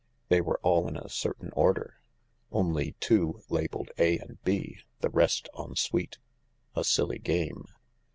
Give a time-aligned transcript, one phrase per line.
[0.29, 1.97] They were all in a certain order.
[2.51, 6.17] Only two labelled A and B— the rest en suite.
[6.75, 7.67] A silly game.